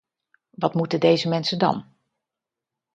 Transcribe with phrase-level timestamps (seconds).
[0.49, 1.85] Wat moeten deze mensen dan?